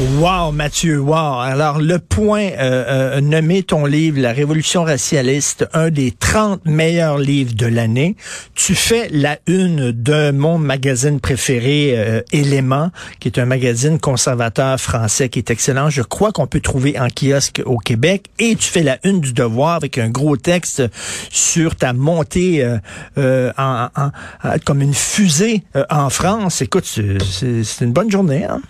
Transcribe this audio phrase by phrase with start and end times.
[0.00, 1.40] Wow, Mathieu, wow.
[1.40, 7.54] Alors, le point, euh, euh, ton livre, La Révolution racialiste, un des 30 meilleurs livres
[7.56, 8.14] de l'année.
[8.54, 14.80] Tu fais la une de mon magazine préféré, euh, Élément, qui est un magazine conservateur
[14.80, 15.90] français qui est excellent.
[15.90, 18.26] Je crois qu'on peut trouver en kiosque au Québec.
[18.38, 20.84] Et tu fais la une du Devoir avec un gros texte
[21.28, 22.78] sur ta montée euh,
[23.18, 23.88] euh, en,
[24.64, 26.62] comme une fusée en France.
[26.62, 28.60] Écoute, c'est c'est une bonne journée, hein?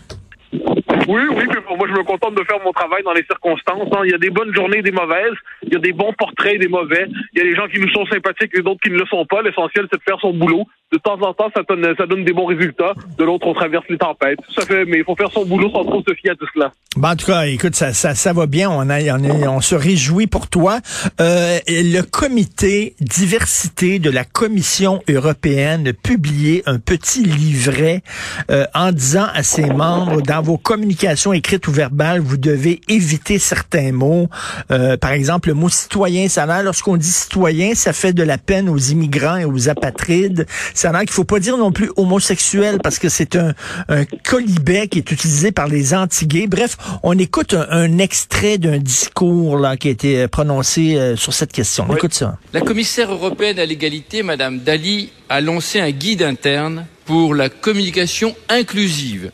[1.09, 1.47] Oui, oui,
[1.79, 3.89] moi je me contente de faire mon travail dans les circonstances.
[3.97, 4.03] hein.
[4.05, 5.33] Il y a des bonnes journées, des mauvaises.
[5.62, 7.07] Il y a des bons portraits, des mauvais.
[7.33, 9.25] Il y a des gens qui nous sont sympathiques et d'autres qui ne le sont
[9.25, 9.41] pas.
[9.41, 10.67] L'essentiel, c'est de faire son boulot.
[10.91, 12.95] De temps en temps, ça donne, ça donne des bons résultats.
[13.19, 14.38] De l'autre, on traverse les tempêtes.
[14.56, 16.72] Ça fait, mais il faut faire son boulot sans trop se fier à tout cela.
[16.97, 18.70] Ben, en tout cas, écoute, ça, ça, ça va bien.
[18.70, 20.81] On, a, on, on se réjouit pour toi.
[21.20, 28.03] Euh, le comité diversité de la Commission européenne a publié un petit livret
[28.50, 33.39] euh, en disant à ses membres, dans vos communications écrites ou verbales, vous devez éviter
[33.39, 34.28] certains mots.
[34.70, 38.69] Euh, par exemple, le mot citoyen, l'air, lorsqu'on dit citoyen, ça fait de la peine
[38.69, 40.47] aux immigrants et aux apatrides.
[40.79, 43.53] Ça a l'air qu'il faut pas dire non plus homosexuel parce que c'est un,
[43.89, 46.47] un colibet qui est utilisé par les anti-gays.
[46.47, 51.17] Bref, on écoute un, un extrait d'un discours là qui a été euh, prononcé euh,
[51.17, 51.84] sur cette question.
[51.89, 51.97] On Oui.
[51.99, 52.39] écoute ça.
[52.53, 58.37] La commissaire européenne à l'égalité, Madame Dali, a lancé un guide interne pour la communication
[58.49, 59.33] inclusive.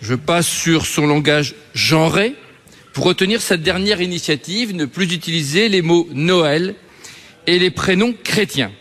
[0.00, 2.34] Je passe sur son langage genré
[2.94, 6.74] pour retenir cette dernière initiative, ne plus utiliser les mots Noël
[7.46, 8.72] et les prénoms chrétiens,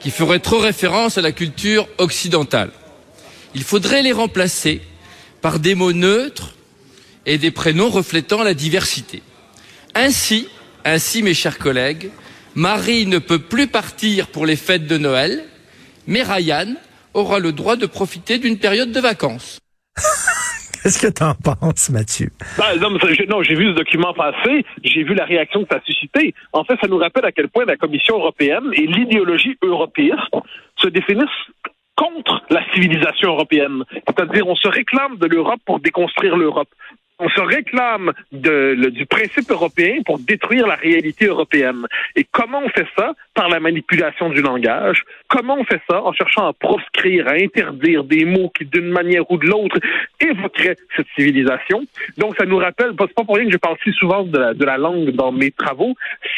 [0.00, 2.70] qui feraient trop référence à la culture occidentale.
[3.54, 4.80] Il faudrait les remplacer
[5.40, 6.54] par des mots neutres
[7.26, 9.22] et des prénoms reflétant la diversité.
[9.94, 10.48] Ainsi,
[10.84, 12.10] ainsi, mes chers collègues,
[12.54, 15.44] Marie ne peut plus partir pour les fêtes de Noël,
[16.06, 16.74] mais Ryan
[17.14, 19.58] aura le droit de profiter d'une période de vacances.
[20.82, 22.28] Qu'est-ce que t'en penses, Mathieu?
[22.56, 26.34] Ben, non, j'ai vu ce document passer, j'ai vu la réaction que ça a suscité.
[26.52, 30.18] En fait, ça nous rappelle à quel point la Commission européenne et l'idéologie européiste
[30.76, 31.26] se définissent
[31.96, 33.82] contre la civilisation européenne.
[34.06, 36.68] C'est-à-dire, on se réclame de l'Europe pour déconstruire l'Europe.
[37.18, 41.86] On se réclame de, du principe européen pour détruire la réalité européenne.
[42.14, 43.12] Et comment on fait ça?
[43.34, 45.02] Par la manipulation du langage.
[45.28, 46.02] Comment on fait ça?
[46.02, 49.78] En cherchant à proscrire, à interdire des mots qui, d'une manière ou de l'autre,
[50.20, 51.82] évoqueraient cette civilisation.
[52.16, 54.54] Donc, ça nous rappelle, c'est pas pour rien que je parle si souvent de la,
[54.54, 55.94] de la langue dans mes travaux,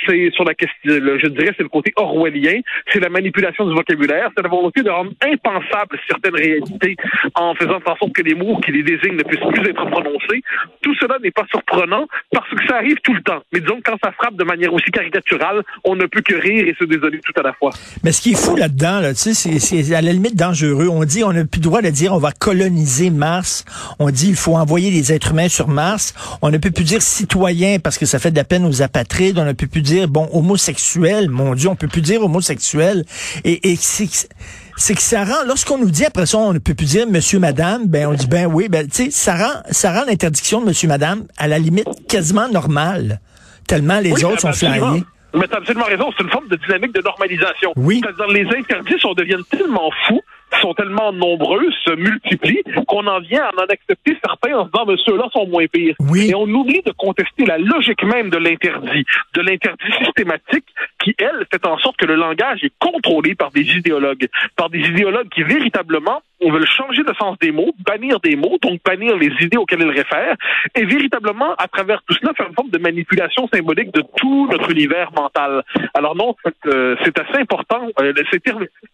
[0.06, 2.60] c'est sur la question, je dirais, c'est le côté orwellien,
[2.92, 6.96] c'est la manipulation du vocabulaire, c'est la volonté de rendre impensable certaines réalités
[7.34, 10.42] en faisant en sorte que les mots qui les désignent ne puissent plus être prononcés.
[10.82, 13.42] Tout cela n'est pas surprenant parce que ça arrive tout le temps.
[13.53, 16.66] Mais disons que quand ça frappe de manière aussi caricaturale, on ne peut que rire
[16.66, 17.70] et se désoler tout à la fois.
[18.03, 20.88] Mais ce qui est fou là-dedans, c'est à la limite dangereux.
[20.88, 23.64] On dit, on n'a plus le droit de dire on va coloniser Mars.
[23.98, 26.14] On dit il faut envoyer des êtres humains sur Mars.
[26.42, 29.38] On ne peut plus dire citoyen parce que ça fait de la peine aux apatrides.
[29.38, 31.28] On ne peut plus dire bon homosexuel.
[31.31, 33.04] Mon Dieu, on peut plus dire homosexuel.
[33.44, 34.28] Et, et c'est
[34.76, 37.38] c'est que ça rend, lorsqu'on nous dit après ça, on ne peut plus dire monsieur,
[37.38, 40.66] madame, ben on dit ben oui, ben tu sais, ça rend, ça rend l'interdiction de
[40.66, 43.20] monsieur, madame à la limite quasiment normale,
[43.66, 45.04] tellement les Oui, autres sont flyés.
[45.32, 47.72] Mais tu as absolument raison, c'est une forme de dynamique de normalisation.
[47.76, 48.00] Oui.
[48.03, 50.20] C'est-à-dire les interdits on deviennent tellement fous,
[50.60, 54.87] sont tellement nombreux, se multiplient, qu'on en vient à en accepter certains en se disant,
[54.87, 55.94] mais ceux-là sont moins pires.
[56.00, 56.31] Oui.
[56.31, 59.04] Et on oublie de contester la logique même de l'interdit,
[59.34, 60.66] de l'interdit systématique
[61.03, 64.81] qui, elle, fait en sorte que le langage est contrôlé par des idéologues, par des
[64.81, 69.16] idéologues qui véritablement on veut changer le sens des mots, bannir des mots, donc bannir
[69.16, 70.37] les idées auxquelles ils réfèrent,
[70.75, 74.71] et véritablement, à travers tout cela, faire une forme de manipulation symbolique de tout notre
[74.71, 75.62] univers mental.
[75.94, 77.88] Alors non, c'est, euh, c'est assez important.
[78.00, 78.12] Euh,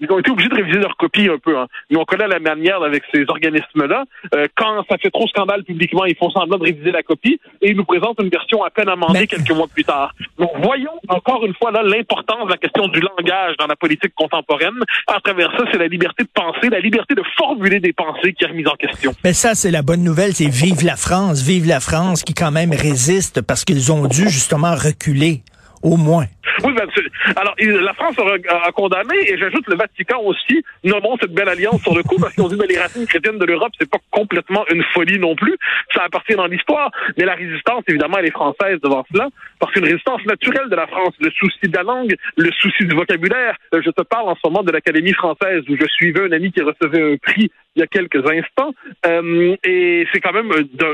[0.00, 1.56] ils ont été obligés de réviser leur copie un peu.
[1.56, 1.66] Hein.
[1.90, 4.04] Nous, on connaît la manière avec ces organismes-là.
[4.34, 7.70] Euh, quand ça fait trop scandale publiquement, ils font semblant de réviser la copie et
[7.70, 10.14] ils nous présentent une version à peine amendée Mais- quelques mois plus tard.
[10.38, 12.05] Donc voyons encore une fois là l'importance
[12.44, 14.74] de la question du langage dans la politique contemporaine.
[15.06, 18.44] À travers ça, c'est la liberté de penser, la liberté de formuler des pensées qui
[18.44, 19.12] est remise en question.
[19.24, 22.50] Mais ça, c'est la bonne nouvelle, c'est vive la France, vive la France qui quand
[22.50, 25.42] même résiste parce qu'ils ont dû justement reculer,
[25.86, 26.26] au moins.
[26.64, 30.64] Oui, c'est- alors la France a, a condamné et j'ajoute le Vatican aussi.
[30.84, 33.44] Nommons cette belle alliance sur le coup parce qu'on dit mais les racines chrétiennes de
[33.44, 35.54] l'Europe c'est pas complètement une folie non plus.
[35.94, 39.28] Ça appartient dans l'histoire, mais la résistance évidemment elle est française devant cela
[39.60, 42.94] parce qu'une résistance naturelle de la France, le souci de la langue, le souci du
[42.94, 43.56] vocabulaire.
[43.74, 46.50] Euh, Je te parle en ce moment de l'Académie française où je suivais un ami
[46.52, 48.72] qui recevait un prix il y a quelques instants.
[49.06, 50.50] Euh, et c'est quand même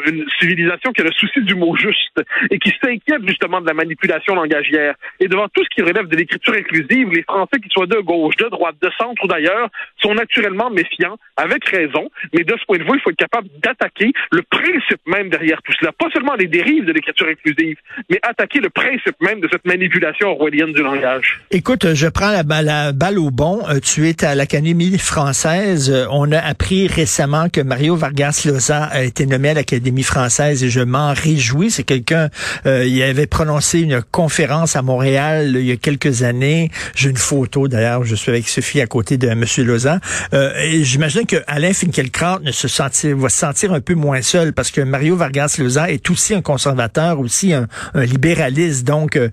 [0.06, 2.20] une civilisation qui a le souci du mot juste
[2.50, 4.94] et qui s'inquiète justement de la manipulation langagière.
[5.20, 8.36] Et devant tout ce qui relève de l'écriture inclusive, les Français, qu'ils soient de gauche,
[8.36, 9.68] de droite, de centre ou d'ailleurs,
[10.00, 12.10] sont naturellement méfiants, avec raison.
[12.32, 15.60] Mais de ce point de vue, il faut être capable d'attaquer le principe même derrière
[15.62, 15.92] tout cela.
[15.92, 17.76] Pas seulement les dérives de l'écriture inclusive,
[18.10, 21.40] mais attaquer le principe même de cette manipulation orwellienne du langage.
[21.50, 23.60] Écoute, je prends la la balle au bon.
[23.68, 25.90] Euh, tu es à l'Académie française.
[25.90, 30.64] Euh, on a appris récemment que Mario Vargas Llosa a été nommé à l'Académie française
[30.64, 31.70] et je m'en réjouis.
[31.70, 32.30] C'est quelqu'un,
[32.66, 36.70] euh, il avait prononcé une conférence à Montréal il y a quelques années.
[36.94, 39.44] J'ai une photo d'ailleurs, je suis avec Sophie à côté de M.
[39.58, 40.00] Llosa.
[40.32, 44.54] et j'imagine que Alain Finkielkraut ne se sentir, va se sentir un peu moins seul
[44.54, 48.84] parce que Mario Vargas Llosa est aussi un conservateur, aussi un, un libéraliste.
[48.84, 49.28] Donc, euh,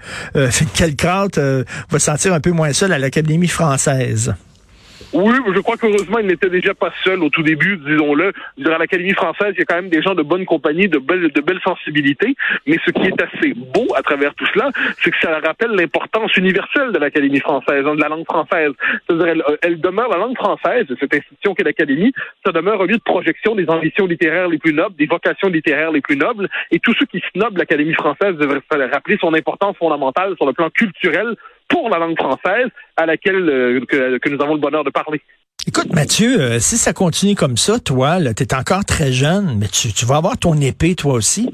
[0.51, 4.33] Finkielkraut va se sentir un peu moins seul à l'Académie française.
[5.13, 8.33] Oui, je crois qu'heureusement, il n'était déjà pas seul au tout début, disons-le.
[8.65, 11.31] À l'Académie française, il y a quand même des gens de bonne compagnie, de belles,
[11.31, 12.35] de belles sensibilités.
[12.67, 14.69] Mais ce qui est assez beau à travers tout cela,
[15.01, 18.71] c'est que ça rappelle l'importance universelle de l'Académie française, hein, de la langue française.
[19.07, 22.13] C'est-à-dire, elle, elle, demeure la langue française, cette institution qu'est l'Académie,
[22.45, 25.91] ça demeure un lieu de projection des ambitions littéraires les plus nobles, des vocations littéraires
[25.91, 26.49] les plus nobles.
[26.71, 28.61] Et tous ceux qui snobent l'Académie française devraient
[28.91, 31.35] rappeler son importance fondamentale sur le plan culturel
[31.69, 32.67] pour la langue française
[32.97, 35.21] à laquelle euh, que, nous avons le bonheur de parler.
[35.67, 39.67] Écoute, Mathieu, euh, si ça continue comme ça, toi, tu es encore très jeune, mais
[39.67, 41.49] tu, tu vas avoir ton épée, toi aussi.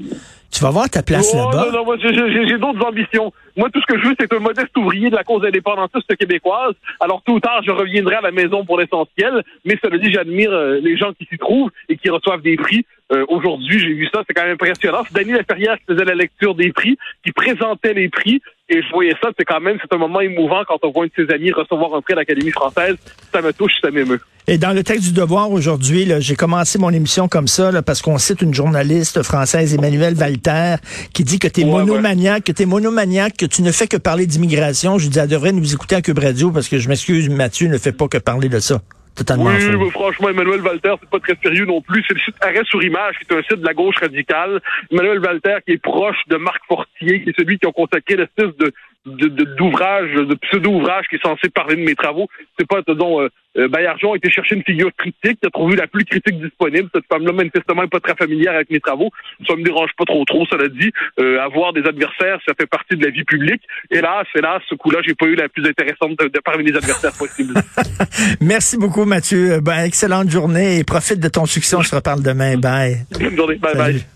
[0.52, 1.66] Tu vas avoir ta place oh, là-bas.
[1.66, 3.32] Non, non, moi, j'ai d'autres ambitions.
[3.56, 6.74] Moi, tout ce que je veux, c'est un modeste ouvrier de la cause indépendantiste québécoise.
[7.00, 9.42] Alors, tout ou tard, je reviendrai à la maison pour l'essentiel.
[9.64, 12.56] Mais ça veut dire, j'admire euh, les gens qui s'y trouvent et qui reçoivent des
[12.56, 12.86] prix.
[13.28, 15.04] Aujourd'hui, j'ai vu ça, c'est quand même impressionnant.
[15.06, 18.42] C'est Daniel Laferrière qui faisait la lecture des prix, qui présentait les prix.
[18.68, 21.06] Et je voyais ça, c'est quand même, c'est un moment émouvant quand on voit un
[21.06, 22.96] de ses amis recevoir un prix à l'Académie française.
[23.32, 24.20] Ça me touche, ça m'émeut.
[24.48, 28.02] Et dans le texte du devoir aujourd'hui, j'ai commencé mon émission comme ça là, parce
[28.02, 30.76] qu'on cite une journaliste française, Emmanuelle Walter,
[31.12, 33.96] qui dit que tu es monomaniaque, que tu es monomaniaque, que tu ne fais que
[33.96, 34.98] parler d'immigration.
[34.98, 37.78] Je dis, elle devrait nous écouter à Cube Radio parce que je m'excuse, Mathieu ne
[37.78, 38.80] fait pas que parler de ça.
[39.16, 42.04] Totalement oui, franchement, Emmanuel Walter, c'est pas très sérieux non plus.
[42.06, 44.60] C'est le site Arrêt sur Image, qui est un site de la gauche radicale.
[44.90, 48.54] Emmanuel Walter, qui est proche de Marc Fortier, qui est celui qui a consacré l'espèce
[48.58, 48.72] de
[49.06, 52.28] d'ouvrage, de, de, pseudo-ouvrage qui est censé parler de mes travaux.
[52.58, 55.86] C'est pas, disons, euh, euh Bayarjon a été chercher une figure critique, a trouvé la
[55.86, 56.88] plus critique disponible.
[56.94, 59.10] Cette femme-là, manifestement, n'est pas très familière avec mes travaux.
[59.46, 60.90] Ça me dérange pas trop trop, cela dit.
[61.20, 63.62] Euh, avoir des adversaires, ça fait partie de la vie publique.
[63.90, 67.54] Hélas, hélas, ce coup-là, j'ai pas eu la plus intéressante de, parmi les adversaires possibles.
[68.40, 69.60] Merci beaucoup, Mathieu.
[69.60, 71.76] Ben, excellente journée et profite de ton succès.
[71.76, 72.56] On se reparle demain.
[72.56, 73.06] Bye.
[73.12, 73.56] Bonne journée.
[73.56, 74.15] Bye bye.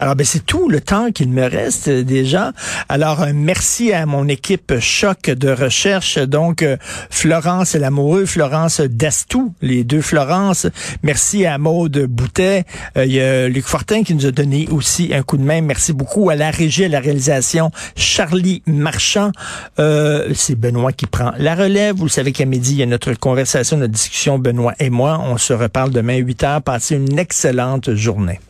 [0.00, 2.52] Alors, ben, c'est tout le temps qu'il me reste euh, déjà.
[2.88, 6.18] Alors, merci à mon équipe choc de recherche.
[6.18, 6.76] Donc, euh,
[7.10, 10.66] Florence l'amoureux, Florence Dastou, les deux Florence.
[11.02, 12.64] Merci à Maude Boutet.
[12.96, 15.60] Euh, il y a Luc Fortin qui nous a donné aussi un coup de main.
[15.60, 19.32] Merci beaucoup à la régie, à la réalisation, Charlie Marchand.
[19.76, 21.96] c'est Benoît qui prend la relève.
[21.96, 25.20] Vous savez qu'à midi, il y a notre conversation, notre discussion, Benoît et moi.
[25.22, 26.62] On se reparle demain 8 heures.
[26.62, 28.40] Passez une excellente journée.